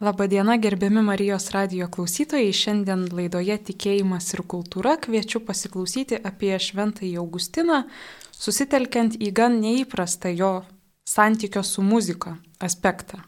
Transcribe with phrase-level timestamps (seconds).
[0.00, 2.50] Labadiena, gerbiami Marijos radio klausytojai.
[2.52, 7.78] Šiandien laidoje Tikėjimas ir kultūra kviečiu pasiklausyti apie Šventąjį Augustiną,
[8.36, 10.50] susitelkiant į gan neįprastą jo
[11.08, 13.22] santykio su muzika aspektą.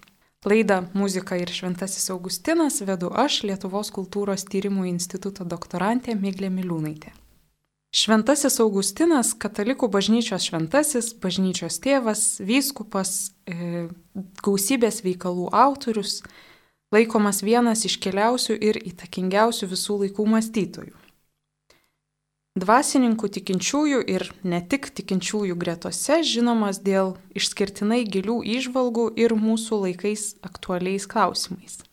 [0.44, 7.14] Laidą Muzika ir Šventasis Augustinas vedu aš, Lietuvos kultūros tyrimų instituto doktorantė Miglė Miliūnaitė.
[7.96, 13.89] Šventasis Augustinas, katalikų bažnyčios šventasis, bažnyčios tėvas, vyskupas, e,
[14.45, 16.21] gausybės veikalų autorius,
[16.95, 20.95] laikomas vienas iškeliausių ir įtakingiausių visų laikų mąstytojų.
[22.58, 30.32] Dvasininkų tikinčiųjų ir ne tik tikinčiųjų gretose žinomas dėl išskirtinai gilių išvalgų ir mūsų laikais
[30.43, 31.85] aktualiais klausimais.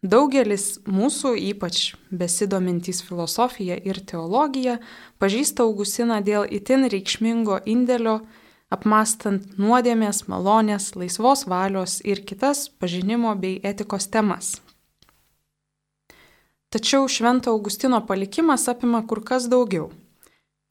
[0.00, 4.78] Daugelis mūsų, ypač besidomintys filosofija ir teologija,
[5.20, 8.22] pažįsta Augustiną dėl itin reikšmingo indėlio
[8.70, 14.58] apmastant nuodėmės, malonės, laisvos valios ir kitas pažinimo bei etikos temas.
[16.70, 19.90] Tačiau Švento Augustino palikimas apima kur kas daugiau.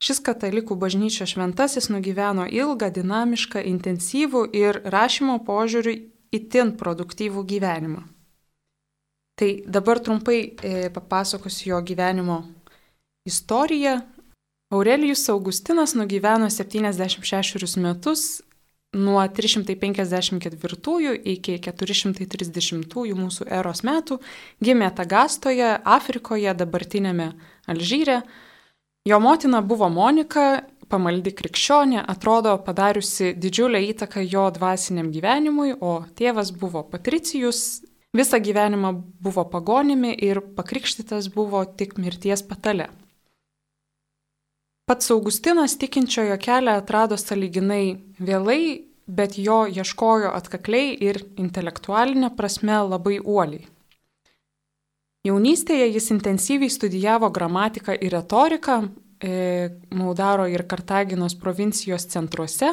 [0.00, 5.94] Šis katalikų bažnyčios šventasis nugyveno ilgą, dinamišką, intensyvų ir rašymo požiūrį
[6.32, 8.06] itin produktyvų gyvenimą.
[9.36, 12.38] Tai dabar trumpai e, papasakosiu jo gyvenimo
[13.28, 13.98] istoriją,
[14.70, 18.42] Aurelijus Augustinas nugyveno 76 metus
[18.92, 24.20] nuo 354 iki 430 mūsų eros metų,
[24.62, 27.32] gimė Tagastoje, Afrikoje, dabartinėme
[27.66, 28.20] Alžyre.
[29.10, 36.54] Jo motina buvo Monika, pamaldi krikščionė, atrodo padariusi didžiulę įtaką jo dvasiniam gyvenimui, o tėvas
[36.54, 37.82] buvo Patricijus,
[38.14, 42.92] visą gyvenimą buvo pagonimi ir pakrikštytas buvo tik mirties patale.
[44.90, 53.20] Pats Augustinas tikinčiojo kelią atrado saliginai vėlai, bet jo ieškojo atkakliai ir intelektualinė prasme labai
[53.20, 53.68] uoliai.
[55.28, 58.80] Jaunystėje jis intensyviai studijavo gramatiką ir retoriką,
[59.22, 62.72] e, Maudaro ir Kartaginos provincijos centruose,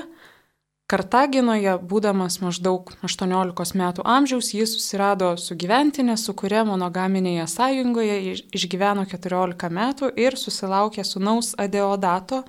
[0.87, 8.15] Kartaginoje, būdamas maždaug 18 metų amžiaus, jis susirado sugyventinę, su kuria monogaminėje sąjungoje
[8.55, 12.45] išgyveno 14 metų ir susilaukė sunaus Adeodato,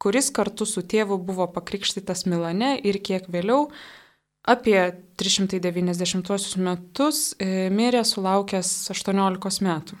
[0.00, 3.68] kuris kartu su tėvu buvo pakrikštytas Milane ir kiek vėliau,
[4.48, 4.80] apie
[5.20, 10.00] 390 metus, e, mirė sulaukęs 18 metų.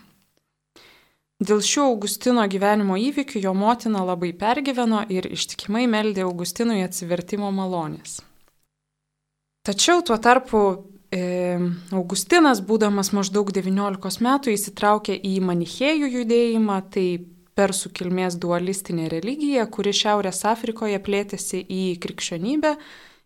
[1.44, 8.20] Dėl šių Augustino gyvenimo įvykių jo motina labai pergyveno ir ištikimai meldė Augustinui atsivertimo malonės.
[9.64, 10.60] Tačiau tuo tarpu
[11.12, 11.56] e,
[11.92, 17.06] Augustinas, būdamas maždaug 19 metų, įsitraukė į manichėjų judėjimą, tai
[17.58, 22.74] persų kilmės dualistinė religija, kuri Šiaurės Afrikoje plėtėsi į krikščionybę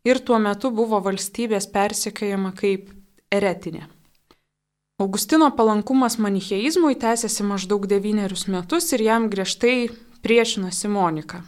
[0.09, 2.91] ir tuo metu buvo valstybės persekiojama kaip
[3.35, 3.87] eretinė.
[4.99, 9.91] Augustino palankumas manicheizmui tęsiasi maždaug devynerius metus ir jam griežtai
[10.27, 11.45] priešinosi Monika.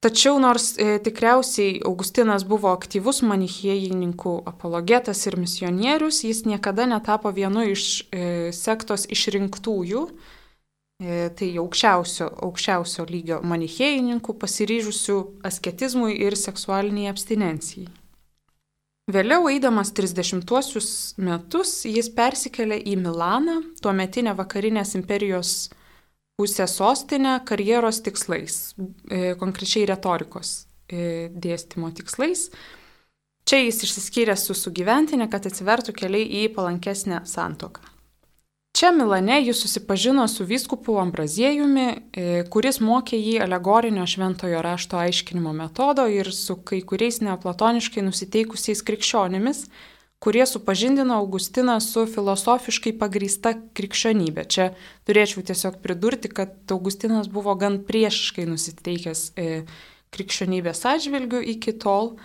[0.00, 7.66] Tačiau nors e, tikriausiai Augustinas buvo aktyvus manichėjininkų apologetas ir misionierius, jis niekada netapo vienu
[7.68, 8.24] iš e,
[8.56, 15.20] sektos išrinktųjų, e, tai aukščiausio, aukščiausio lygio manichėjininkų pasiryžusių
[15.52, 18.05] asketizmui ir seksualiniai abstinencijai.
[19.06, 25.52] Vėliau, eidamas 30-uosius metus, jis persikėlė į Milaną, tuometinę vakarinės imperijos
[26.34, 28.74] pusę sostinę karjeros tikslais,
[29.06, 32.48] e, konkrečiai retorikos e, dėstymo tikslais.
[33.46, 37.95] Čia jis išsiskyrė su sugyventinė, kad atsivertų keliai į palankesnę santoką.
[38.76, 45.54] Čia Milane jis susipažino su vyskupu Ambraziejumi, e, kuris mokė jį alegorinio šventojo rašto aiškinimo
[45.56, 49.62] metodo ir su kai kuriais neoplatoniškai nusiteikusiais krikščionimis,
[50.20, 54.44] kurie supažindino Augustiną su filosofiškai pagrįsta krikščionybė.
[54.44, 54.66] Čia
[55.08, 59.62] turėčiau tiesiog pridurti, kad Augustinas buvo gan priešiškai nusiteikęs e,
[60.12, 62.18] krikščionybės atžvilgių iki tol.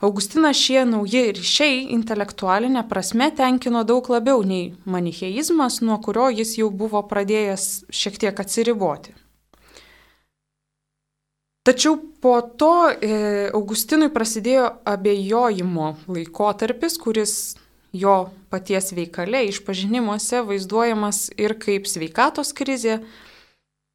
[0.00, 6.68] Augustiną šie nauji ryšiai intelektualinė prasme tenkino daug labiau nei manicheizmas, nuo kurio jis jau
[6.70, 9.16] buvo pradėjęs šiek tiek atsiriboti.
[11.66, 13.16] Tačiau po to e,
[13.50, 17.32] Augustinui prasidėjo abejojimo laikotarpis, kuris
[17.92, 18.14] jo
[18.54, 23.00] paties veikale išpažinimuose vaizduojamas ir kaip sveikatos krizė,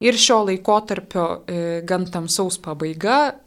[0.04, 3.38] ir šio laikotarpio e, gan tamsaus pabaiga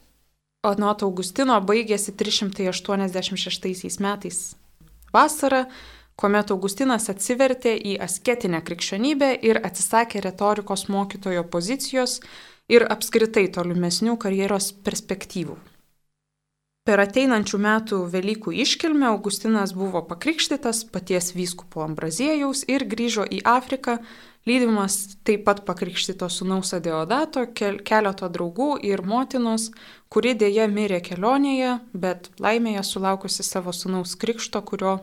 [0.65, 4.39] Anot Augustino baigėsi 386 metais
[5.13, 5.65] vasarą,
[6.17, 12.19] kuomet Augustinas atsivertė į asketinę krikščionybę ir atsisakė retorikos mokytojo pozicijos
[12.73, 15.57] ir apskritai tolimesnių karjeros perspektyvų.
[16.87, 23.97] Per ateinančių metų Velykų iškilmę Augustinas buvo pakrikštytas paties vyskupo Ambrazėjaus ir grįžo į Afriką,
[24.47, 29.69] lydimas taip pat pakrikštyto sunaus Adeodato, keleto draugų ir motinos,
[30.09, 34.99] kuri dėja mirė kelionėje, bet laimėje sulaukusi savo sunaus krikšto, kurio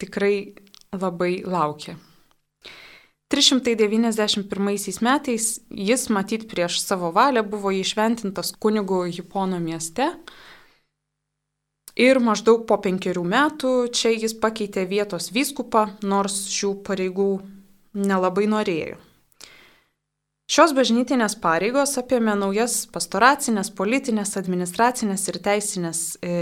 [0.00, 0.54] tikrai
[0.92, 1.96] labai laukė.
[3.28, 10.12] 391 metais jis matyt prieš savo valią buvo išventintas kunigu Hipono mieste
[11.96, 17.30] ir maždaug po penkerių metų čia jis pakeitė vietos vyskupą, nors šių pareigų
[17.96, 19.00] nelabai norėjo.
[20.46, 26.34] Šios bažnytinės pareigos apėmė naujas pastoracinės, politinės, administracinės ir teisinės e,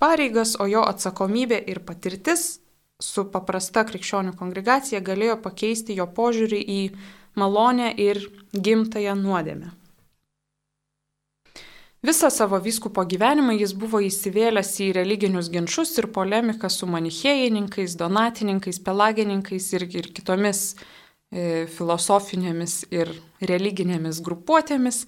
[0.00, 2.46] pareigas, o jo atsakomybė ir patirtis
[3.04, 6.80] su paprasta krikščionių kongregacija galėjo pakeisti jo požiūrį į
[7.36, 8.22] malonę ir
[8.56, 9.74] gimtąją nuodėmę.
[12.04, 18.80] Visą savo vyskupo gyvenimą jis buvo įsivėlęs į religinius ginčius ir polemiką su manichėjininkais, donatininkais,
[18.84, 25.06] pelagininkais ir, ir kitomis e, filosofinėmis ir religinėmis grupuotėmis.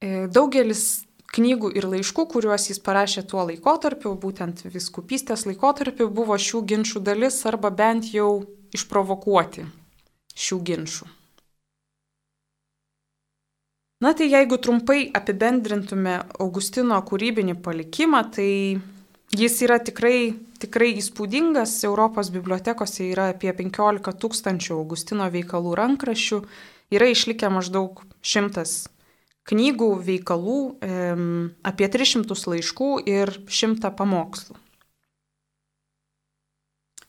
[0.00, 0.86] E, daugelis
[1.36, 7.42] knygų ir laiškų, kuriuos jis parašė tuo laikotarpiu, būtent viskupystės laikotarpiu, buvo šių ginčių dalis
[7.50, 8.32] arba bent jau
[8.72, 9.68] išprovokuoti
[10.32, 11.17] šių ginčių.
[13.98, 18.50] Na tai jeigu trumpai apibendrintume Augustino kūrybinį palikimą, tai
[19.34, 21.72] jis yra tikrai, tikrai įspūdingas.
[21.88, 26.38] Europos bibliotekose yra apie 15 tūkstančių Augustino veikalų rankraščių,
[26.94, 28.84] yra išlikę maždaug šimtas
[29.50, 30.60] knygų, veikalų,
[31.66, 34.54] apie 300 laiškų ir 100 pamokslų.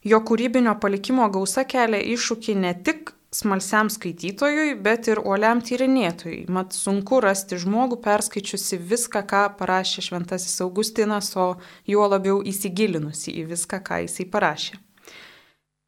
[0.09, 6.47] Jo kūrybinio palikimo gausa kelia iššūkį ne tik smalsiam skaitytojui, bet ir uoliam tyrinėtojui.
[6.49, 11.55] Mat sunku rasti žmogų perskaičiusi viską, ką parašė Šventasis Augustinas, o
[11.87, 14.79] juo labiau įsigilinusi į viską, ką jisai parašė.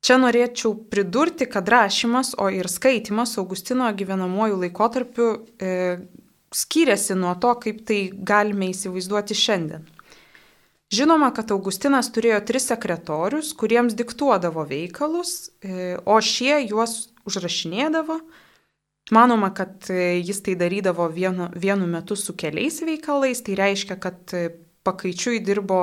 [0.01, 5.27] Čia norėčiau pridurti, kad rašymas, o ir skaitimas Augustino gyvenamuoju laikotarpiu
[5.61, 5.73] e,
[6.53, 9.85] skiriasi nuo to, kaip tai galime įsivaizduoti šiandien.
[10.91, 18.19] Žinoma, kad Augustinas turėjo tris sekretorius, kuriems diktuodavo veikalus, e, o šie juos užrašinėdavo.
[19.11, 24.35] Manoma, kad e, jis tai darydavo vienu, vienu metu su keliais veikalais, tai reiškia, kad
[24.37, 24.49] e,
[24.87, 25.81] pakaičiui dirbo,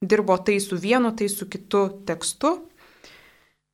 [0.00, 2.52] dirbo tai su vienu, tai su kitu tekstu.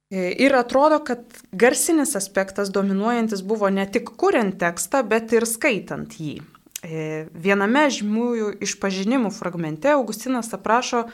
[0.08, 6.14] E, ir atrodo, kad garsinis aspektas dominuojantis buvo ne tik kuriant tekstą, bet ir skaitant
[6.14, 6.38] jį.
[6.78, 11.08] Viename žymiųjų išpažinimų fragmente Augustinas aprašo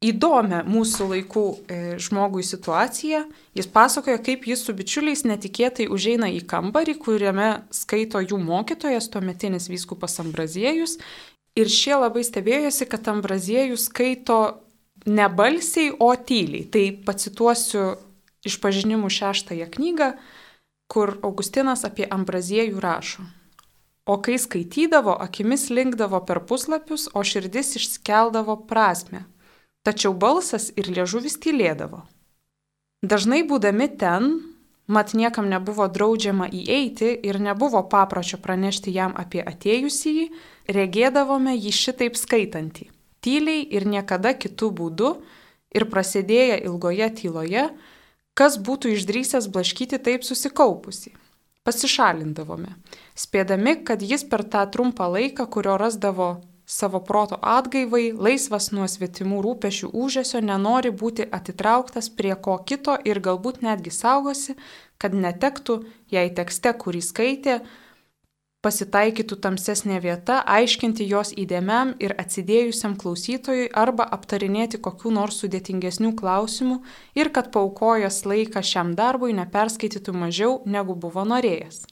[0.00, 3.26] įdomią mūsų laikų e, žmogui situaciją.
[3.56, 9.68] Jis pasakoja, kaip jis su bičiuliais netikėtai užeina į kambarį, kuriame skaito jų mokytojas, tuometinis
[9.68, 10.96] vyskupas Ambraziejus.
[11.58, 14.40] Ir šie labai stebėjosi, kad Ambraziejus skaito
[15.04, 16.64] ne balsiai, o tyliai.
[16.72, 17.90] Tai pacituosiu
[18.46, 20.14] iš pažinimų šeštąją knygą,
[20.90, 23.26] kur Augustinas apie Ambraziejų rašo.
[24.08, 29.26] O kai skaitydavo, akimis linkdavo per puslapius, o širdis išskeldavo prasme
[29.86, 32.04] tačiau balsas ir liežuvis tylėdavo.
[33.02, 34.30] Dažnai būdami ten,
[34.86, 40.26] mat niekam nebuvo draudžiama įeiti ir nebuvo paprašio pranešti jam apie atėjusįjį,
[40.68, 42.90] regėdavome jį šitaip skaitantį,
[43.24, 45.14] tyliai ir niekada kitų būdų,
[45.70, 47.64] ir prasidėję ilgoje tyloje,
[48.34, 51.14] kas būtų išdrysęs blaškyti taip susikaupusi.
[51.64, 52.72] Pasišalindavome,
[53.14, 56.38] spėdami, kad jis per tą trumpą laiką, kurio rasdavo
[56.70, 63.20] savo proto atgaivai, laisvas nuo svetimų rūpešių užėsio, nenori būti atitrauktas prie ko kito ir
[63.26, 64.56] galbūt netgi saugosi,
[65.02, 65.80] kad netektų,
[66.14, 67.60] jei tekste, kurį skaitė,
[68.62, 76.82] pasitaikytų tamsesnė vieta, aiškinti jos įdėmiam ir atsidėjusiam klausytojui arba aptarinėti kokių nors sudėtingesnių klausimų
[77.18, 81.86] ir kad paukojęs laiką šiam darbui neperskaitytų mažiau negu buvo norėjęs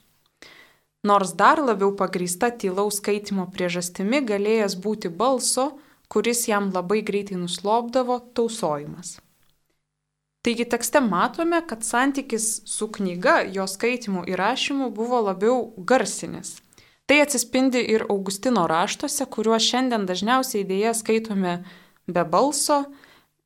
[1.06, 5.70] nors dar labiau pagrįsta tylaus skaitimo priežastimi galėjęs būti balso,
[6.08, 9.18] kuris jam labai greitai nuslopdavo tausojimas.
[10.42, 16.60] Taigi tekste matome, kad santykis su knyga, jo skaitimu ir rašymu buvo labiau garsinis.
[17.08, 21.54] Tai atsispindi ir Augustino raštuose, kuriuos šiandien dažniausiai dėje skaitome
[22.06, 22.82] be balso.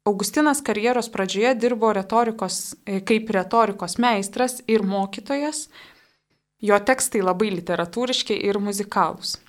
[0.05, 2.75] Augustinas karjeros pradžioje dirbo retorikos,
[3.07, 5.69] kaip retorikos meistras ir mokytojas,
[6.63, 9.41] Jo tekstai labai literatūriški ir muzikalūs.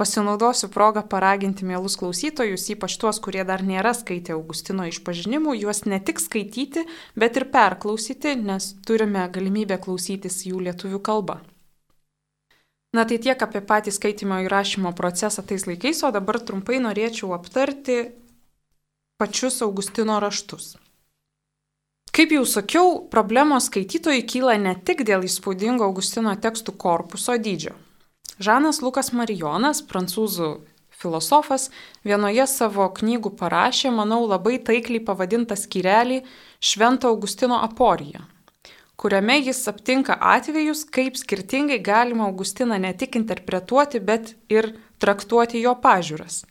[0.00, 5.98] Pasinaudosiu progą paraginti mielus klausytojus, ypač tuos, kurie dar nėra skaitę Augustino išpažinimų, juos ne
[6.00, 6.86] tik skaityti,
[7.20, 11.40] bet ir perklausyti, nes turime galimybę klausytis jų lietuvių kalba.
[12.96, 18.00] Na tai tiek apie patį skaitimo įrašymo procesą tais laikais, o dabar trumpai norėčiau aptarti
[19.20, 20.78] pačius Augustino raštus.
[22.10, 27.76] Kaip jau sakiau, problemos skaitytojai kyla ne tik dėl įspūdingo Augustino tekstų korpuso dydžio.
[28.40, 30.50] Žanas Lukas Marijonas, prancūzų
[31.00, 31.68] filosofas,
[32.04, 36.22] vienoje savo knygų parašė, manau, labai taikliai pavadintą skirelį
[36.58, 38.26] Švento Augustino aporija
[39.00, 45.72] kuriame jis aptinka atvejus, kaip skirtingai galima Augustiną ne tik interpretuoti, bet ir traktuoti jo
[45.86, 46.42] pažiūras.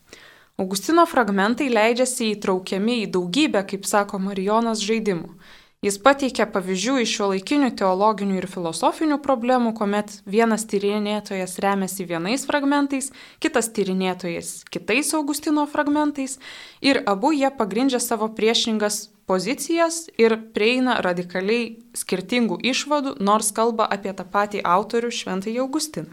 [0.59, 5.31] Augustino fragmentai leidžiasi įtraukiami į daugybę, kaip sako Marijonas, žaidimų.
[5.79, 12.43] Jis pateikia pavyzdžių iš šio laikinių teologinių ir filosofinių problemų, kuomet vienas tyrinėtojas remiasi vienais
[12.43, 13.07] fragmentais,
[13.39, 16.35] kitas tyrinėtojas kitais Augustino fragmentais
[16.83, 24.11] ir abu jie pagrindžia savo priešingas pozicijas ir prieina radikaliai skirtingų išvadų, nors kalba apie
[24.11, 26.11] tą patį autorių Šventąjį Augustiną.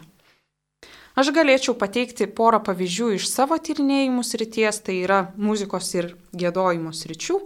[1.17, 7.41] Aš galėčiau pateikti porą pavyzdžių iš savo tyrinėjimų srities, tai yra muzikos ir gėdojimo sričių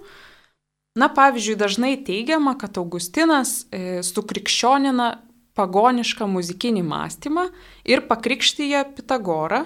[0.99, 5.12] Na, pavyzdžiui, dažnai teigiama, kad Augustinas e, sukrikščionina
[5.59, 7.47] pagonišką muzikinį mąstymą
[7.87, 9.65] ir pakrikštyje Pitagorą.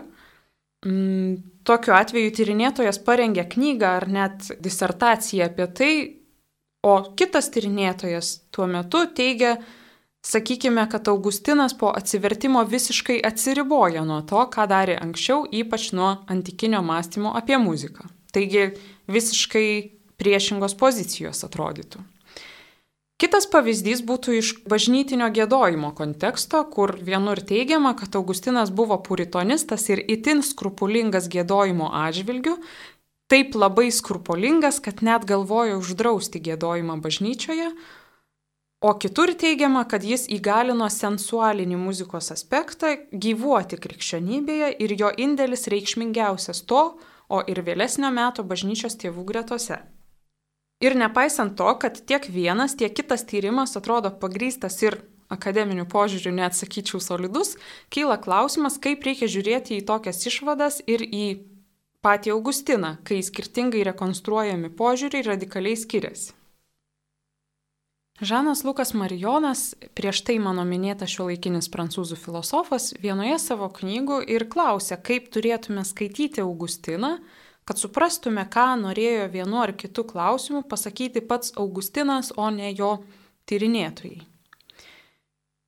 [0.85, 5.95] Mm, tokiu atveju tyrinėtojas parengia knygą ar net disertaciją apie tai,
[6.85, 9.57] o kitas tyrinėtojas tuo metu teigia,
[10.25, 16.81] sakykime, kad Augustinas po atsivertimo visiškai atsiriboja nuo to, ką darė anksčiau, ypač nuo antikinio
[16.83, 18.09] mąstymo apie muziką.
[18.33, 18.73] Taigi
[19.07, 19.69] visiškai
[20.19, 22.03] priešingos pozicijos atrodytų.
[23.21, 30.03] Kitas pavyzdys būtų iš bažnytinio gėdojimo konteksto, kur vienur teigiama, kad Augustinas buvo puritonistas ir
[30.11, 32.57] itin skrupulingas gėdojimo atžvilgiu,
[33.31, 37.71] taip labai skrupulingas, kad net galvojo uždrausti gėdojimą bažnyčioje,
[38.85, 42.91] o kitur teigiama, kad jis įgalino sensualinį muzikos aspektą
[43.25, 46.83] gyvuoti krikščionybėje ir jo indėlis reikšmingiausias to,
[47.33, 49.81] o ir vėlesnio meto bažnyčios tėvų gretose.
[50.85, 54.99] Ir nepaisant to, kad tiek vienas, tiek kitas tyrimas atrodo pagrystas ir
[55.33, 57.55] akademiniu požiūriu neatsakyčiau solidus,
[57.89, 61.27] kyla klausimas, kaip reikia žiūrėti į tokias išvadas ir į
[62.05, 66.35] patį Augustiną, kai skirtingai rekonstruojami požiūriai radikaliai skiriasi.
[68.21, 74.95] Žanas Lukas Marijonas, prieš tai mano minėtas šiuolaikinis prancūzų filosofas, vienoje savo knygų ir klausia,
[74.95, 77.17] kaip turėtume skaityti Augustiną,
[77.67, 83.01] kad suprastume, ką norėjo vienu ar kitu klausimu pasakyti pats Augustinas, o ne jo
[83.51, 84.23] tyrinėtojai.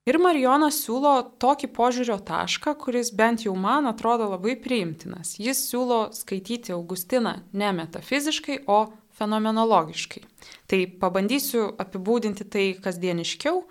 [0.06, 5.34] Ir Marijonas siūlo tokį požiūrio tašką, kuris bent jau man atrodo labai priimtinas.
[5.42, 8.84] Jis siūlo skaityti Augustiną ne metafiziškai, o
[9.16, 10.22] fenomenologiškai.
[10.70, 13.62] Tai pabandysiu apibūdinti tai kasdieniškiau.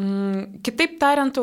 [0.00, 1.38] Mm, kitaip tariant,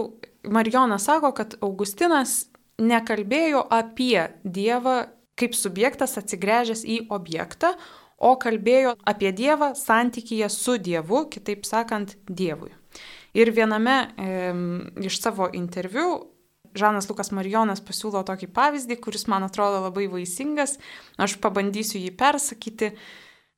[0.50, 2.48] Marijonas sako, kad Augustinas
[2.79, 5.03] nekalbėjo apie Dievą
[5.39, 7.74] kaip subjektas atsigręžęs į objektą,
[8.19, 12.74] o kalbėjo apie Dievą santykyje su Dievu, kitaip sakant, Dievui.
[13.38, 14.29] Ir viename e,
[15.05, 16.09] iš savo interviu
[16.78, 20.78] Žanas Lukas Marijonas pasiūlo tokį pavyzdį, kuris man atrodo labai vaisingas,
[21.18, 22.94] aš pabandysiu jį persakyti.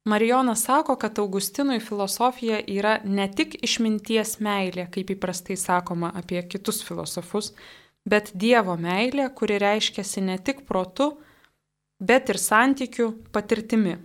[0.07, 6.81] Marijonas sako, kad Augustinui filosofija yra ne tik išminties meilė, kaip įprastai sakoma apie kitus
[6.85, 7.51] filosofus,
[8.09, 11.11] bet Dievo meilė, kuri reiškiasi ne tik protu,
[12.01, 13.99] bet ir santykių patirtimi.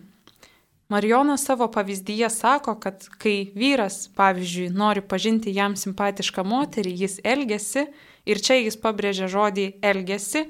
[0.89, 7.89] Marijonas savo pavyzdyje sako, kad kai vyras, pavyzdžiui, nori pažinti jam simpatišką moterį, jis elgesi,
[8.26, 10.47] ir čia jis pabrėžia žodį elgesi,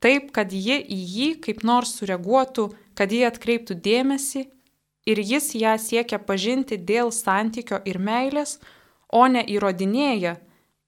[0.00, 4.46] taip, kad ji į jį kaip nors sureaguotų, kad jie atkreiptų dėmesį
[5.06, 8.58] ir jis ją siekia pažinti dėl santykio ir meilės,
[9.12, 10.36] o ne įrodinėja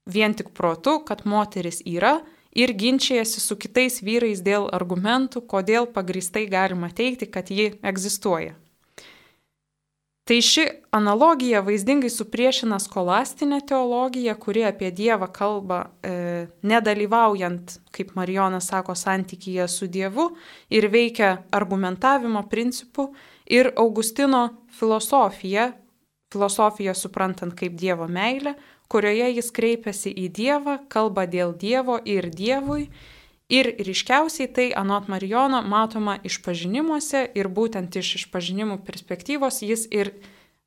[0.05, 2.19] vien tik protu, kad moteris yra
[2.51, 8.55] ir ginčijasi su kitais vyrais dėl argumentų, kodėl pagristai galima teikti, kad ji egzistuoja.
[10.29, 16.11] Tai ši analogija vaizdingai supriešina skolastinę teologiją, kuri apie Dievą kalba e,
[16.61, 20.27] nedalyvaujant, kaip Marijonas sako, santykyje su Dievu
[20.69, 23.07] ir veikia argumentavimo principu
[23.45, 24.43] ir Augustino
[24.79, 25.71] filosofija,
[26.31, 28.53] filosofija suprantant kaip Dievo meilę,
[28.87, 32.91] kurioje jis kreipiasi į Dievą, kalba dėl Dievo ir Dievui.
[33.49, 40.11] Ir ryškiausiai tai anot Marijono matoma išpažinimuose ir būtent iš išpažinimų perspektyvos jis ir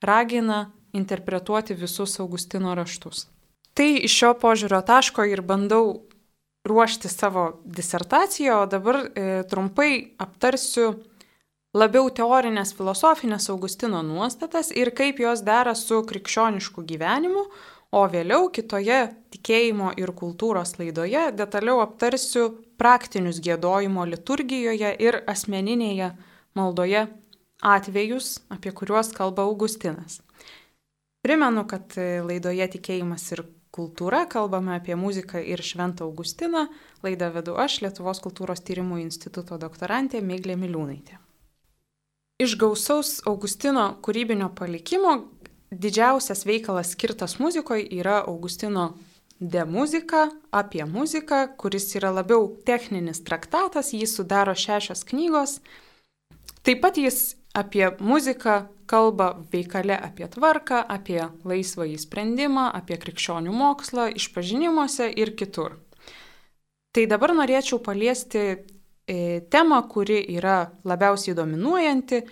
[0.03, 3.29] ragina interpretuoti visus Augustino raštus.
[3.79, 6.03] Tai iš šio požiūrio taško ir bandau
[6.67, 10.93] ruošti savo disertaciją, o dabar e, trumpai aptarsiu
[11.75, 17.47] labiau teorinės filosofinės Augustino nuostatas ir kaip jos dera su krikščionišku gyvenimu,
[17.93, 19.01] o vėliau kitoje
[19.35, 22.49] tikėjimo ir kultūros laidoje detaliau aptarsiu
[22.81, 26.13] praktinius gėdojimo liturgijoje ir asmeninėje
[26.59, 27.07] maldoje
[27.63, 30.21] atvejus, apie kuriuos kalba Augustinas.
[31.23, 31.95] Primenu, kad
[32.27, 36.67] laidoje tikėjimas ir kultūra kalbame apie muziką ir Šventą Augustiną.
[37.05, 41.21] Laidą vedu aš, Lietuvos kultūros tyrimų instituto doktorantė Miglė Miliūnaitė.
[42.43, 45.15] Iš gausaus Augustino kūrybinio palikimo
[45.73, 48.93] didžiausias veikalas skirtas muzikoje yra Augustino
[49.45, 55.57] De muzika apie muziką, kuris yra labiau techninis traktatas, jį sudaro šešios knygos.
[56.63, 64.13] Taip pat jis apie muziką kalba veikale apie tvarką, apie laisvąjį sprendimą, apie krikščionių mokslą,
[64.15, 65.75] išpažinimuose ir kitur.
[66.95, 68.57] Tai dabar norėčiau paliesti e,
[69.51, 72.23] temą, kuri yra labiausiai dominuojanti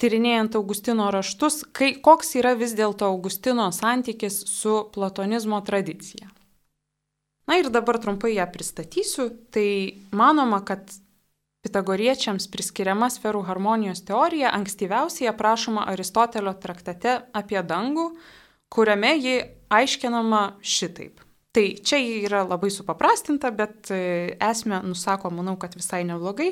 [0.00, 6.30] tyrinėjant Augustino raštus, kai, koks yra vis dėlto Augustino santykis su platonizmo tradicija.
[7.46, 9.28] Na ir dabar trumpai ją pristatysiu.
[9.54, 9.68] Tai
[10.10, 10.90] manoma, kad
[11.66, 18.10] pitagoriečiams priskiriama sferų harmonijos teorija ankstyviausiai aprašoma Aristotelio traktate apie dangų,
[18.72, 19.36] kuriame ji
[19.70, 21.22] aiškinama šitaip.
[21.56, 26.50] Tai čia ji yra labai supaprastinta, bet e, esmę nusako, manau, kad visai neblogai.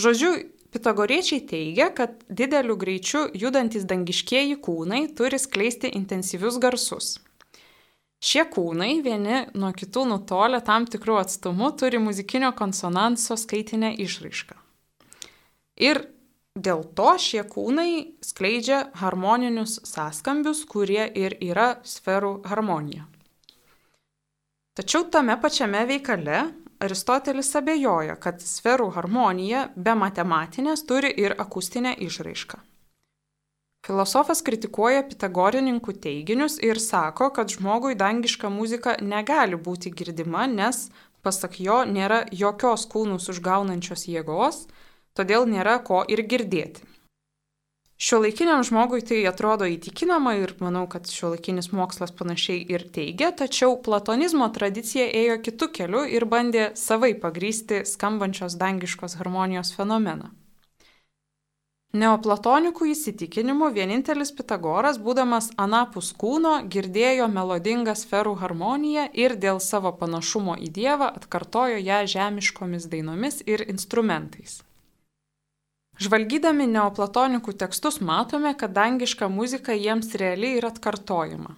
[0.00, 0.32] Žodžiu,
[0.74, 7.12] Pitagoriečiai teigia, kad dideliu greičiu judantis dangiškieji kūnai turi skleisti intensyvius garsus.
[8.24, 14.56] Šie kūnai vieni nuo kitų nutolę tam tikrų atstumų turi muzikinio konsonanso skaitinę išraišką.
[15.86, 16.00] Ir
[16.58, 23.06] dėl to šie kūnai skleidžia harmoninius sąskambius, kurie ir yra sferų harmonija.
[24.74, 26.48] Tačiau tame pačiame veikale
[26.82, 32.60] Aristotelis abejoja, kad sferų harmonija be matematinės turi ir akustinę išraišką.
[33.84, 40.88] Filosofas kritikuoja pitagorininkų teiginius ir sako, kad žmogui dangiška muzika negali būti girdima, nes,
[41.20, 44.64] pasak jo, nėra jokios kūnus užgaunančios jėgos,
[45.12, 46.93] todėl nėra ko ir girdėti.
[48.04, 54.48] Šiuolaikiniam žmogui tai atrodo įtikinama ir manau, kad šiuolaikinis mokslas panašiai ir teigia, tačiau platonizmo
[54.52, 60.28] tradicija ėjo kitų kelių ir bandė savai pagrysti skambančios dangiškos harmonijos fenomeną.
[62.02, 70.60] Neoplatonikų įsitikinimu vienintelis Pitagoras, būdamas anapus kūno, girdėjo melodingą sferų harmoniją ir dėl savo panašumo
[70.60, 74.60] į Dievą atkartojo ją žemiškomis dainomis ir instrumentais.
[76.02, 81.54] Žvalgydami neoplatonikų tekstus matome, kad dangiška muzika jiems realiai yra atkartojama.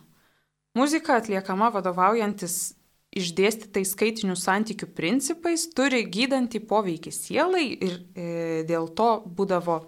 [0.77, 2.75] Muzika atliekama vadovaujantis
[3.17, 8.27] išdėstytais skaitinių santykių principais, turi gydantį poveikį sielai ir e,
[8.69, 9.79] dėl to būdavo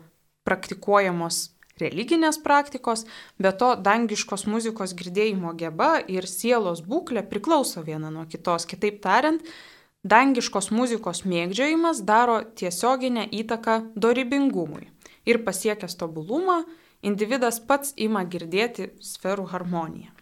[0.48, 3.04] praktikuojamos religinės praktikos,
[3.38, 8.66] bet to dangiškos muzikos girdėjimo geba ir sielos būklė priklauso viena nuo kitos.
[8.66, 9.44] Kitaip tariant,
[10.06, 14.86] Dangiškos muzikos mėgdžiojimas daro tiesioginę įtaką dorybingumui
[15.26, 16.62] ir pasiekęs tobulumą,
[17.02, 20.14] individas pats ima girdėti sferų harmoniją.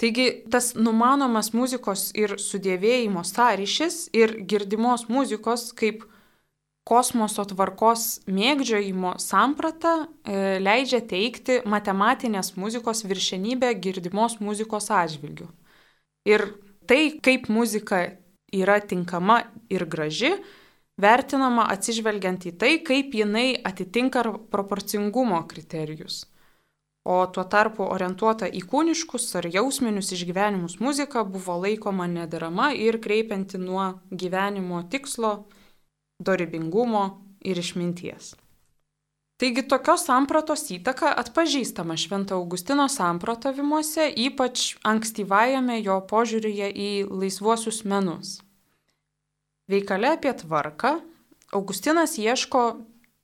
[0.00, 6.06] Taigi tas numanomas muzikos ir sudėvėjimo sąryšis ir girdimos muzikos kaip
[6.88, 15.50] kosmoso tvarkos mėgdžiojimo samprata e, leidžia teikti matematinės muzikos viršenybę girdimos muzikos atžvilgių.
[16.26, 16.46] Ir
[16.88, 18.00] tai, kaip muzika
[18.52, 20.34] yra tinkama ir graži,
[21.00, 26.26] vertinama atsižvelgiant į tai, kaip jinai atitinka proporcingumo kriterijus.
[27.04, 33.58] O tuo tarpu orientuota į kūniškus ar jausminius išgyvenimus muzika buvo laikoma nederama ir kreipianti
[33.58, 35.32] nuo gyvenimo tikslo,
[36.20, 37.04] dorybingumo
[37.40, 38.34] ir išminties.
[39.40, 48.34] Taigi tokios sampratos įtaka atpažįstama Švento Augustino samprotavimuose, ypač ankstyvajame jo požiūrėje į laisvuosius menus.
[49.72, 50.98] Veikale apie tvarką
[51.56, 52.64] Augustinas ieško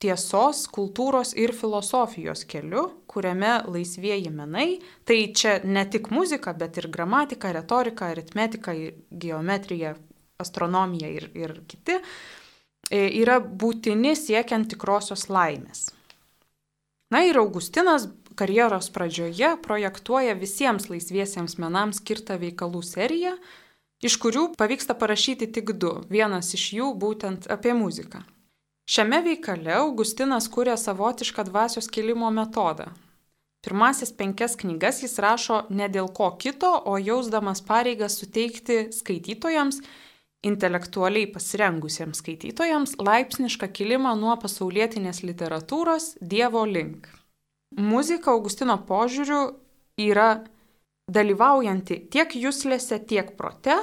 [0.01, 6.89] tiesos, kultūros ir filosofijos keliu, kuriame laisvieji menai, tai čia ne tik muzika, bet ir
[6.93, 8.73] gramatika, retorika, aritmetika,
[9.11, 9.93] geometrija,
[10.41, 12.01] astronomija ir, ir kiti,
[12.89, 15.91] e, yra būtini siekiant tikrosios laimės.
[17.11, 23.37] Na ir Augustinas karjeros pradžioje projektuoja visiems laisviesiems menams skirtą veikalų seriją,
[24.03, 28.25] iš kurių pavyksta parašyti tik du, vienas iš jų būtent apie muziką.
[28.87, 32.93] Šiame veikale Augustinas kūrė savotišką dvasios kilimo metodą.
[33.67, 39.81] Pirmasis penkias knygas jis rašo ne dėl ko kito, o jausdamas pareigą suteikti skaitytojams,
[40.47, 47.09] intelektualiai pasirengusiems skaitytojams laipsnišką kilimą nuo pasaulietinės literatūros Dievo link.
[47.77, 49.41] Muzika Augustino požiūriu
[50.01, 50.45] yra
[51.11, 53.77] dalyvaujanti tiek jūslėse, tiek prote.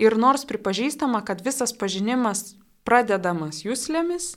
[0.00, 2.54] Ir nors pripažįstama, kad visas pažinimas
[2.88, 4.36] pradedamas jūslėmis,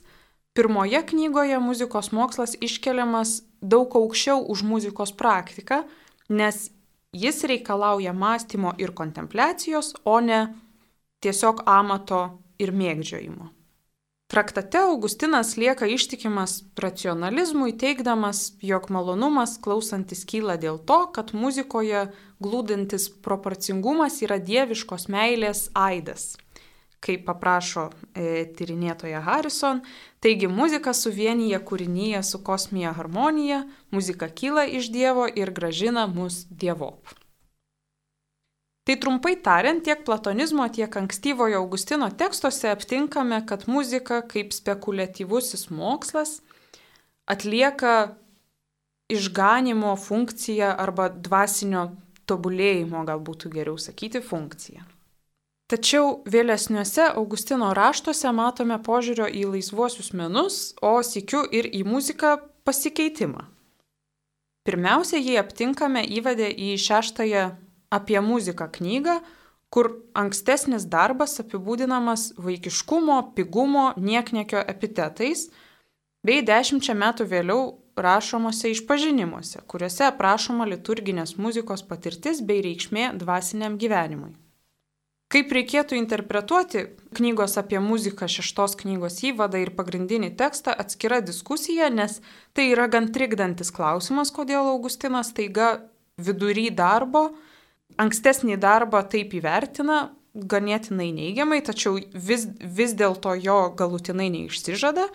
[0.54, 5.84] pirmoje knygoje muzikos mokslas iškeliamas daug aukščiau už muzikos praktiką,
[6.28, 6.68] nes
[7.16, 10.42] jis reikalauja mąstymo ir kontempliacijos, o ne
[11.24, 12.22] tiesiog amato
[12.60, 13.50] ir mėgdžiojimo.
[14.26, 22.06] Traktate Augustinas lieka ištikimas racionalizmui, teikdamas, jog malonumas klausantis kyla dėl to, kad muzikoje
[22.42, 26.32] glūdantis proporcingumas yra dieviškos meilės aidas.
[27.04, 29.84] Kaip paprašo e, tyrinėtoja Harrison,
[30.24, 37.12] taigi muzika suvienyje kūrinyje su kosmija harmonija, muzika kyla iš Dievo ir gražina mus Dievop.
[38.84, 46.42] Tai trumpai tariant, tiek platonizmo, tiek ankstyvojo Augustino tekstuose aptinkame, kad muzika kaip spekuliatyvusis mokslas
[47.24, 48.16] atlieka
[49.08, 51.86] išganimo funkciją arba dvasinio
[52.28, 54.84] tobulėjimo, gal būtų geriau sakyti, funkciją.
[55.72, 62.36] Tačiau vėlesniuose Augustino raštuose matome požiūrio į laisvuosius menus, o sikiu ir į muziką
[62.68, 63.46] pasikeitimą.
[64.64, 67.46] Pirmiausia, jį aptinkame įvedę į šeštąją
[67.98, 69.18] apie muziką knygą,
[69.74, 75.48] kur ankstesnis darbas apibūdinamas vaikiškumo, pigumo, nieknekio epitetais,
[76.26, 77.64] bei dešimčia metų vėliau
[77.96, 84.34] rašomose išpažinimuose, kuriuose aprašoma liturginės muzikos patirtis bei reikšmė dvasiniam gyvenimui.
[85.34, 86.84] Kaip reikėtų interpretuoti
[87.18, 92.20] knygos apie muziką šeštos knygos įvadą ir pagrindinį tekstą atskira diskusija, nes
[92.54, 95.72] tai yra gan trikdantis klausimas, kodėl Augustinas taiga
[96.22, 97.32] vidury darbo
[98.00, 105.06] ankstesnį darbą taip įvertina, ganėtinai neigiamai, tačiau vis, vis dėlto jo galutinai neišsižada.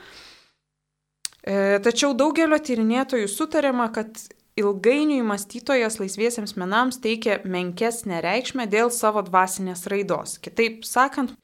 [1.44, 4.22] E, tačiau daugelio tyrinėtojų sutarėma, kad
[4.60, 10.38] ilgainiui mąstytojas laisviesiems menams teikia menkesnę reikšmę dėl savo dvasinės raidos.
[10.44, 11.36] Kitaip sakant,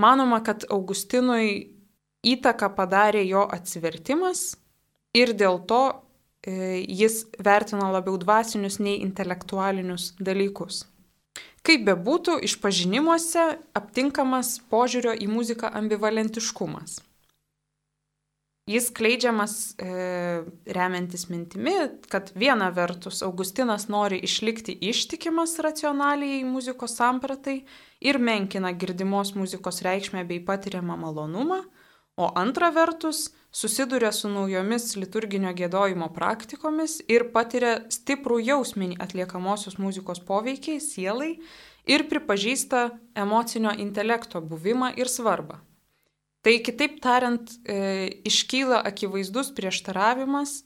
[0.00, 1.72] manoma, kad Augustinui
[2.22, 4.52] įtaką padarė jo atsivertimas
[5.16, 5.82] ir dėl to
[6.46, 10.86] jis vertino labiau dvasinius nei intelektualinius dalykus.
[11.62, 13.44] Kaip bebūtų, išpažinimuose
[13.78, 16.98] aptinkamas požiūrio į muziką ambivalentiškumas.
[18.70, 19.86] Jis kleidžiamas e,
[20.70, 21.74] remiantis mintimi,
[22.10, 27.56] kad viena vertus Augustinas nori išlikti ištikimas racionaliai muzikos sampratai
[28.00, 31.58] ir menkina girdimos muzikos reikšmę bei patiriamą malonumą,
[32.16, 40.22] o antra vertus susiduria su naujomis liturginio gėdojimo praktikomis ir patiria stiprų jausminį atliekamosios muzikos
[40.24, 41.34] poveikiai sielai
[41.88, 42.86] ir pripažįsta
[43.24, 45.58] emocinio intelekto buvimą ir svarbą.
[46.42, 50.62] Tai kitaip tariant, e, iškyla akivaizdus prieštaravimas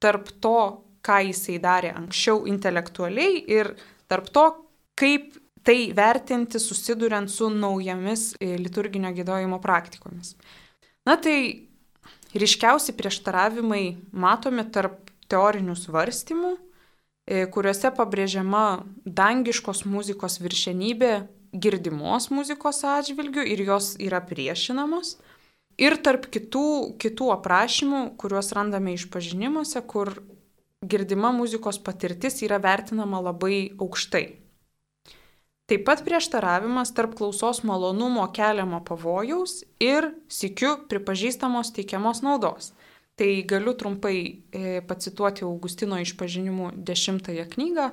[0.00, 3.74] tarp to, ką jisai darė anksčiau intelektualiai ir
[4.08, 4.46] tarp to,
[4.98, 10.34] kaip tai vertinti susiduriant su naujomis e, liturginio gėdojimo praktikomis.
[11.08, 11.68] Na tai
[12.36, 18.64] ryškiausi prieštaravimai matomi tarp teorinių svarstymų, e, kuriuose pabrėžiama
[19.04, 21.12] dangiškos muzikos viršenybė
[21.52, 25.16] girdimos muzikos atžvilgių ir jos yra priešinamos.
[25.78, 30.10] Ir tarp kitų, kitų aprašymų, kuriuos randame išpažinimuose, kur
[30.82, 34.26] girdima muzikos patirtis yra vertinama labai aukštai.
[35.68, 42.72] Taip pat prieštaravimas tarp klausos malonumo keliamo pavojaus ir sikiu pripažįstamos teikiamos naudos.
[43.20, 47.90] Tai galiu trumpai e, pacituoti Augustino išpažinimų dešimtąją knygą,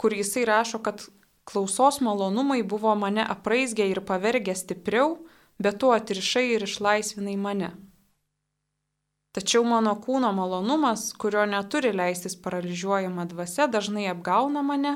[0.00, 1.04] kur jisai rašo, kad
[1.44, 5.18] klausos malonumai buvo mane apraizgę ir pavergę stipriau,
[5.60, 7.74] bet tu atrišai ir išlaisvinai mane.
[9.36, 14.94] Tačiau mano kūno malonumas, kurio neturi leistis paralyžiuojama dvasia, dažnai apgauna mane,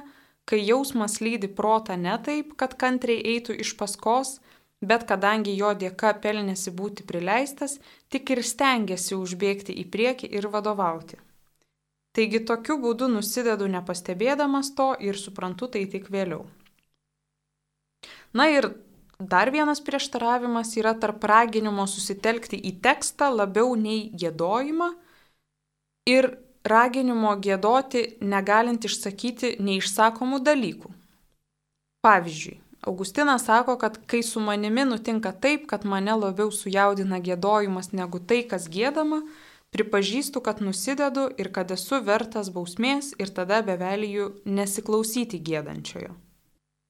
[0.49, 4.39] kai jausmas lydi protą ne taip, kad kantriai eitų iš paskos,
[4.81, 11.19] bet kadangi jo dėka pelnėsi būti prileistas, tik ir stengiasi užbėgti į priekį ir vadovauti.
[12.17, 16.47] Taigi tokiu būdu nusidedu nepastebėdamas to ir suprantu tai tik vėliau.
[18.33, 18.73] Na ir
[19.19, 24.93] dar vienas prieštaravimas yra tarp raginimo susitelkti į tekstą labiau nei gėdojimą
[26.09, 26.31] ir
[26.71, 30.95] raginimo gėdoti negalint išsakyti neišsakomų dalykų.
[32.07, 38.21] Pavyzdžiui, Augustinas sako, kad kai su manimi nutinka taip, kad mane labiau sujaudina gėdojimas negu
[38.23, 39.25] tai, kas gėdama,
[39.75, 46.15] pripažįstu, kad nusidedu ir kad esu vertas bausmės ir tada bevelyjų nesiklausyti gėdančiojo.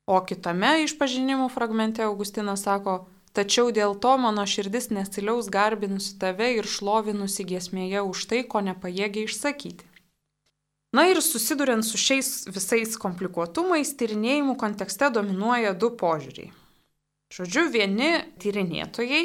[0.09, 6.67] O kitame išpažinimų fragmente Augustinas sako, Tačiau dėl to mano širdis nesiliaus garbinusi tave ir
[6.67, 9.85] šlovinusi giesmėje už tai, ko nepajėgia išsakyti.
[10.97, 16.49] Na ir susiduriant su šiais visais komplikuotumais, tyrinėjimų kontekste dominuoja du požiūriai.
[17.29, 19.25] Žodžiu, vieni tyrinėtojai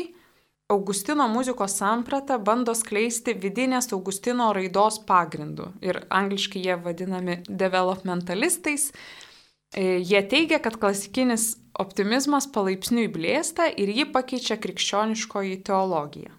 [0.74, 8.90] Augustino muzikos sampratą bando skleisti vidinės Augustino raidos pagrindų ir angliškai jie vadinami developmentalistais.
[9.74, 16.34] E, jie teigia, kad klasikinis optimizmas palaipsniui blėsta ir jį pakeičia krikščioniškoji teologija.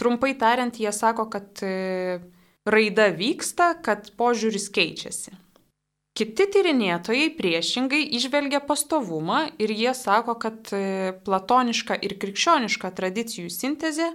[0.00, 2.18] Trumpai tariant, jie sako, kad e,
[2.66, 5.36] raida vyksta, kad požiūris keičiasi.
[6.16, 14.10] Kiti tyrinėtojai priešingai išvelgia pastovumą ir jie sako, kad e, platoniška ir krikščioniška tradicijų sintezė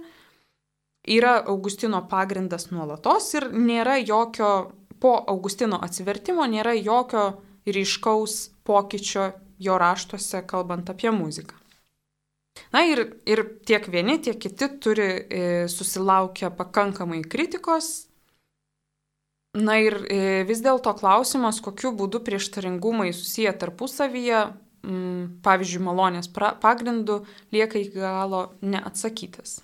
[1.16, 4.52] yra Augustino pagrindas nuolatos ir nėra jokio,
[5.00, 7.24] po Augustino atsivertimo nėra jokio
[7.66, 11.56] ryškaus pokyčio jo raštuose, kalbant apie muziką.
[12.72, 18.06] Na ir, ir tiek vieni, tiek kiti turi e, susilaukę pakankamai kritikos
[19.56, 24.40] Na ir e, vis dėlto klausimas, kokiu būdu prieštaringumai susiję tarpusavyje,
[24.84, 27.22] m, mm, pavyzdžiui, malonės pra, pagrindu,
[27.54, 29.62] lieka iki galo neatsakytas.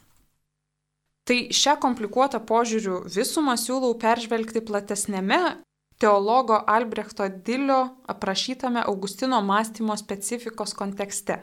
[1.28, 5.42] Tai šią komplikuotą požiūrių visumą siūlau peržvelgti platesnėme
[6.02, 11.42] teologo Albrechto Dilio aprašytame Augustino mąstymo specifikos kontekste.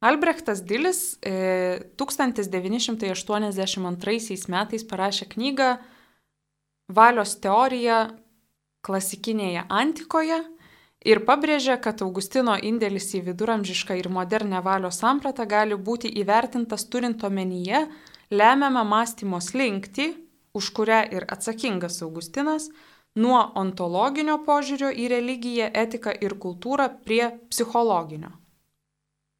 [0.00, 5.76] Albrechtas Dilis e, 1982 metais parašė knygą
[6.94, 8.06] valios teoriją
[8.86, 10.38] klasikinėje antikoje
[11.02, 17.24] ir pabrėžia, kad Augustino indėlis į viduramžišką ir modernę valios sampratą gali būti įvertintas turint
[17.26, 17.90] omenyje
[18.30, 20.14] lemiamą mąstymo slinktį,
[20.54, 22.70] už kurią ir atsakingas Augustinas,
[23.16, 28.34] nuo ontologinio požiūrio į religiją, etiką ir kultūrą prie psichologinio.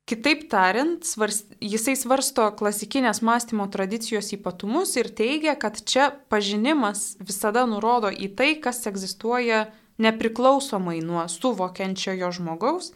[0.08, 7.66] Kitaip tariant, svarst, jisai svarsto klasikinės mąstymo tradicijos ypatumus ir teigia, kad čia pažinimas visada
[7.68, 9.66] nurodo į tai, kas egzistuoja
[10.00, 12.94] nepriklausomai nuo suvokiančiojo žmogaus,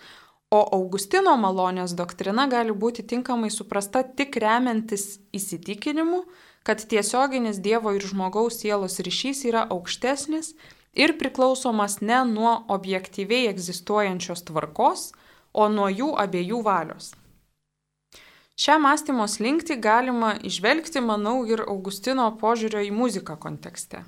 [0.53, 6.23] o Augustino malonės doktrina gali būti tinkamai suprasta tik remiantis įsitikinimu,
[6.63, 10.55] kad tiesioginis Dievo ir žmogaus sielos ryšys yra aukštesnis
[10.93, 15.11] ir priklausomas ne nuo objektyviai egzistuojančios tvarkos,
[15.53, 17.13] o nuo jų abiejų valios.
[18.57, 24.05] Šią mąstymo slinkti galima išvelgti, manau, ir Augustino požiūrio į muziką kontekste.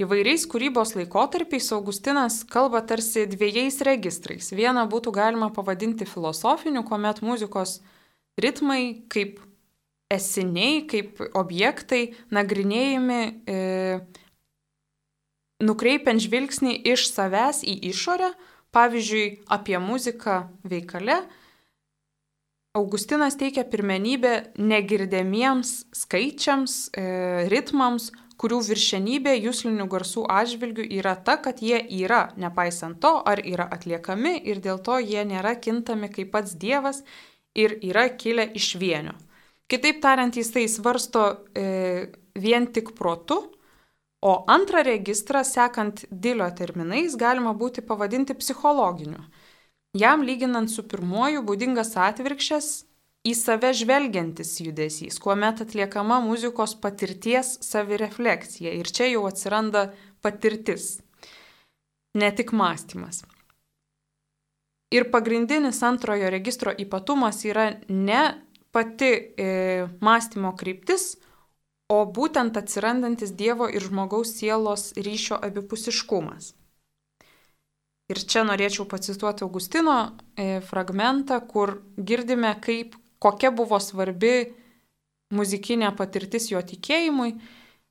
[0.00, 4.50] Įvairiais kūrybos laikotarpiais Augustinas kalba tarsi dviejais registrais.
[4.52, 7.78] Vieną būtų galima pavadinti filosofiniu, kuomet muzikos
[8.36, 9.40] ritmai kaip
[10.12, 13.56] esiniai, kaip objektai nagrinėjami e,
[15.66, 18.30] nukreipiant žvilgsnį iš savęs į išorę,
[18.76, 21.22] Pavyzdžiui, apie muziką veikale
[22.76, 27.04] Augustinas teikia pirmenybę negirdėmiems skaičiams, e,
[27.48, 33.64] ritmams, kurių viršenybė jūslinių garsų atžvilgių yra ta, kad jie yra, nepaisant to, ar yra
[33.72, 37.00] atliekami ir dėl to jie nėra kintami kaip pats Dievas
[37.56, 39.16] ir yra kilę iš vienio.
[39.66, 43.40] Kitaip tariant, jisai svarsto e, vien tik protu,
[44.20, 49.20] O antrą registrą, sekant Dilio terminais, galima būti pavadinti psichologiniu.
[49.96, 52.70] Jam lyginant su pirmoju būdingas atvirkščias
[53.28, 58.72] į save žvelgiantis judesys, kuomet atliekama muzikos patirties savirefleksija.
[58.80, 59.90] Ir čia jau atsiranda
[60.24, 60.96] patirtis,
[62.16, 63.22] ne tik mąstymas.
[64.96, 68.22] Ir pagrindinis antrojo registro ypatumas yra ne
[68.76, 71.14] pati e, mąstymo kryptis,
[71.88, 76.52] o būtent atsirandantis Dievo ir žmogaus sielos ryšio abipusiškumas.
[78.12, 79.96] Ir čia norėčiau pacituoti Augustino
[80.36, 84.52] e, fragmentą, kur girdime, kaip, kokia buvo svarbi
[85.32, 87.32] muzikinė patirtis jo tikėjimui.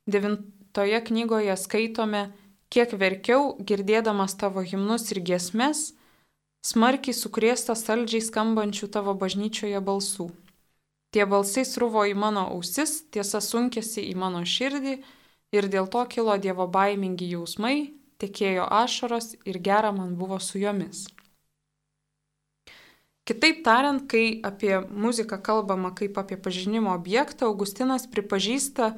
[0.06, 2.28] Devintoje knygoje skaitome,
[2.70, 5.88] kiek verkiau, girdėdamas tavo himnus ir giesmes,
[6.62, 10.30] smarkiai sukrėsta saldžiai skambančių tavo bažnyčioje balsų.
[11.16, 14.98] Tie balsai sruvo į mano ausis, tiesa sunkėsi į mano širdį
[15.56, 21.06] ir dėl to kilo Dievo baimingi jausmai, tekėjo ašaros ir gera man buvo su jomis.
[23.24, 28.92] Kitaip tariant, kai apie muziką kalbama kaip apie pažinimo objektą, Augustinas pripažįsta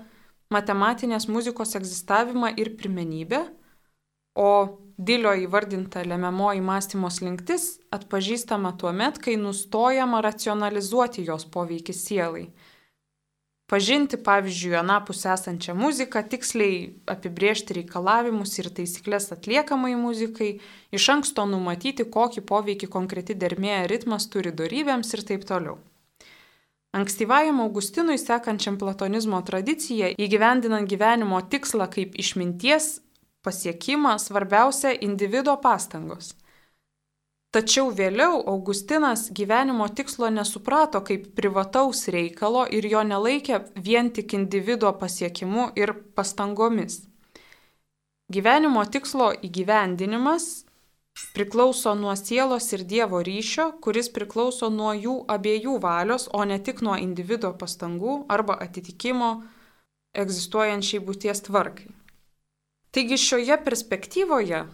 [0.50, 3.44] matematinės muzikos egzistavimą ir pirmenybę,
[4.34, 4.50] o
[4.98, 12.48] Dilio įvardinta lemiamoji mąstymo slinktis atpažįstama tuo met, kai nustojama racionalizuoti jos poveikį sielai.
[13.70, 16.76] Pažinti, pavyzdžiui, anapus esančią muziką, tiksliai
[17.14, 20.50] apibriežti reikalavimus ir taisyklės atliekamai muzikai,
[20.90, 25.78] iš anksto numatyti, kokį poveikį konkreti dermė ritmas turi darybėms ir taip toliau.
[26.96, 32.96] Ankstyvajam Augustinui sekančiam platonizmo tradiciją, įgyvendinant gyvenimo tikslą kaip išminties
[33.48, 36.36] pasiekimą svarbiausia individuo pastangos.
[37.48, 44.90] Tačiau vėliau Augustinas gyvenimo tikslo nesuprato kaip privataus reikalo ir jo nelaikė vien tik individuo
[45.00, 46.98] pasiekimu ir pastangomis.
[48.28, 50.48] Gyvenimo tikslo įgyvendinimas
[51.32, 56.84] priklauso nuo sielos ir Dievo ryšio, kuris priklauso nuo jų abiejų valios, o ne tik
[56.84, 59.30] nuo individuo pastangų arba atitikimo
[60.12, 61.97] egzistuojančiai būties tvarkai.
[62.90, 64.66] Taigi šioje perspektyvoje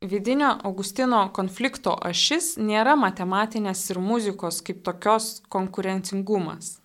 [0.00, 6.78] vidinio Augustino konflikto ašis nėra matematinės ir muzikos kaip tokios konkurencingumas.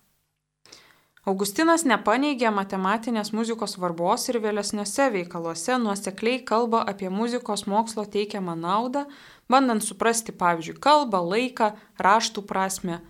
[1.24, 9.06] Augustinas nepaneigė matematinės muzikos svarbos ir vėlesniuose veikaluose nuosekliai kalba apie muzikos mokslo teikiamą naudą,
[9.48, 13.00] bandant suprasti, pavyzdžiui, kalbą, laiką, raštų prasme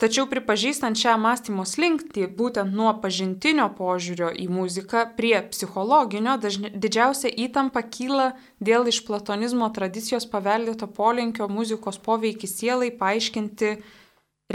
[0.00, 7.28] Tačiau pripažįstant šią mąstymo slinktį, būtent nuo pažintinio požiūrio į muziką prie psichologinio, dažni, didžiausia
[7.44, 8.30] įtampa kyla
[8.64, 13.74] dėl iš platonizmo tradicijos paveldėto polinkio muzikos poveikį sielai paaiškinti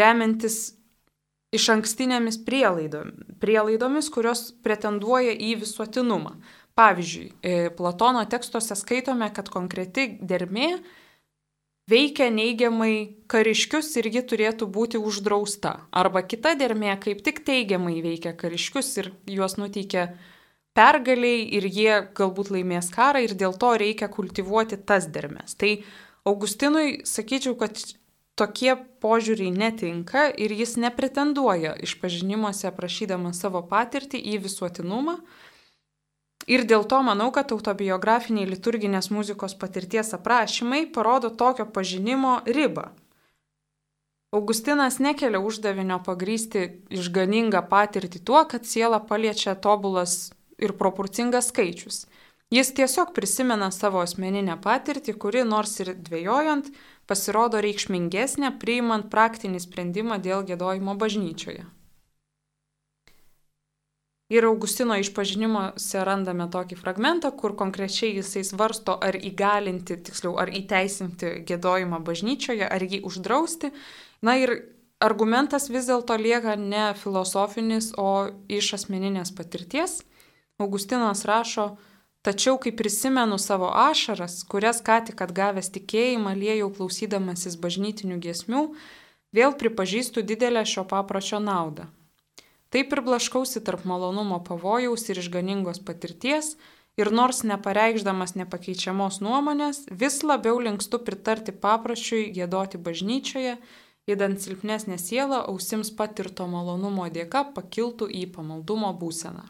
[0.01, 0.57] remiantis
[1.53, 6.39] iš ankstinėmis prielaidomis, prielaidomis, kurios pretenduoja į visuotinumą.
[6.75, 10.79] Pavyzdžiui, e, Platono tekstuose skaitome, kad konkreti dermė
[11.89, 12.93] veikia neigiamai
[13.29, 15.75] kariškius ir ji turėtų būti uždrausta.
[15.91, 20.09] Arba kita dermė kaip tik teigiamai veikia kariškius ir juos nuteikia
[20.75, 25.55] pergaliai ir jie galbūt laimės karą ir dėl to reikia kultivuoti tas dermes.
[25.55, 25.77] Tai
[26.25, 27.77] Augustinui sakyčiau, kad
[28.35, 35.19] tokie požiūriai netinka ir jis nepretenduoja išpažinimuose aprašydamas savo patirtį į visuotinumą,
[36.45, 42.91] Ir dėl to manau, kad autobiografiniai liturginės muzikos patirties aprašymai parodo tokio pažinimo ribą.
[44.35, 52.05] Augustinas nekelia uždavinio pagrysti išganingą patirtį tuo, kad siela paliečia tobulas ir proporcingas skaičius.
[52.53, 56.69] Jis tiesiog prisimena savo asmeninę patirtį, kuri nors ir dvėjojant
[57.09, 61.65] pasirodo reikšmingesnė, priimant praktinį sprendimą dėl gėdojimo bažnyčioje.
[64.29, 71.43] Ir Augustino išpažinimuose randame tokį fragmentą, kur konkrečiai jisai svarsto, ar įgalinti, tiksliau, ar įteisinti
[71.45, 73.69] gėdojimą bažnyčioje, ar jį uždrausti.
[74.25, 74.55] Na ir
[74.97, 79.99] argumentas vis dėlto lieka ne filosofinis, o iš asmeninės patirties.
[80.57, 81.75] Augustinas rašo,
[82.25, 88.63] tačiau kai prisimenu savo ašaras, kurias ką tik atgavęs tikėjimą liejau klausydamasis bažnytinių giesmių,
[89.37, 91.85] vėl pripažįstu didelę šio papročio naudą.
[92.75, 96.57] Taip ir blaškausi tarp malonumo pavojaus ir išganingos patirties
[96.99, 103.55] ir nors nepareikšdamas nepakeičiamos nuomonės, vis labiau linkstu pritarti paprašiui gėdoti bažnyčioje,
[104.11, 109.47] įdant silpnesnė siela ausims patirto malonumo dėka pakiltų į pamaldumo būseną.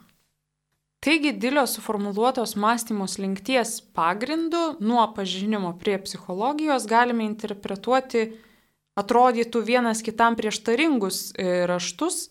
[1.02, 8.28] Taigi Dilio suformuluotos mąstymos linkties pagrindu nuo pažinimo prie psichologijos galime interpretuoti
[9.02, 12.30] atrodytų vienas kitam prieštaringus e, raštus,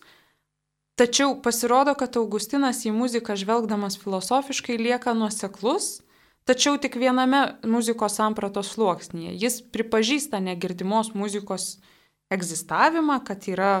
[0.95, 5.99] Tačiau pasirodo, kad Augustinas į muziką žvelgdamas filosofiškai lieka nuoseklus,
[6.47, 9.33] tačiau tik viename muzikos sampratos sluoksnyje.
[9.35, 11.81] Jis pripažįsta negirdimos muzikos
[12.31, 13.73] egzistavimą, kad yra,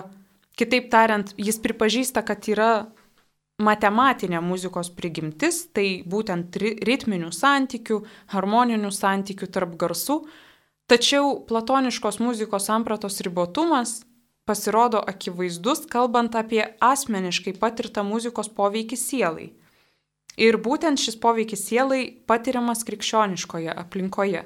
[0.59, 2.71] kitaip tariant, jis pripažįsta, kad yra
[3.63, 8.01] matematinė muzikos prigimtis, tai būtent ritminių santykių,
[8.33, 10.25] harmoninių santykių tarp garsų,
[10.91, 14.01] tačiau platoniškos muzikos sampratos ribotumas
[14.45, 19.47] pasirodo akivaizdus, kalbant apie asmeniškai patirtą muzikos poveikį sielai.
[20.37, 24.43] Ir būtent šis poveikis sielai patiriamas krikščioniškoje aplinkoje.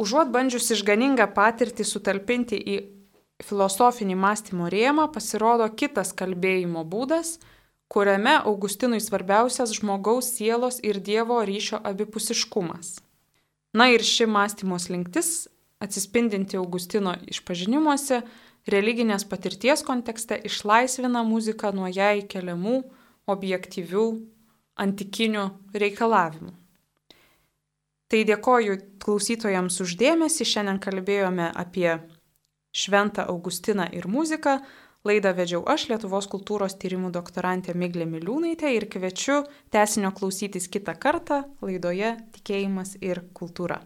[0.00, 2.76] Užuot bandžius išganingą patirtį sutalpinti į
[3.44, 7.38] filosofinį mąstymo rėmą, pasirodo kitas kalbėjimo būdas,
[7.90, 13.00] kuriame Augustinui svarbiausias žmogaus sielos ir Dievo ryšio abipusiškumas.
[13.74, 15.48] Na ir ši mąstymo slinktis,
[15.82, 18.22] atsispindinti Augustino išpažinimuose,
[18.68, 22.80] religinės patirties kontekste išlaisvina muziką nuo jai keliamų
[23.30, 24.06] objektyvių
[24.80, 25.44] antikinių
[25.74, 26.52] reikalavimų.
[28.10, 32.00] Tai dėkoju klausytojams uždėmesi, šiandien kalbėjome apie
[32.74, 34.58] Šventą Augustiną ir muziką.
[35.06, 41.44] Laidą vedžiau aš, Lietuvos kultūros tyrimų doktorantė Miglė Miliūnaitė ir kviečiu tesinio klausytis kitą kartą
[41.62, 43.80] laidoje Tikėjimas ir kultūra.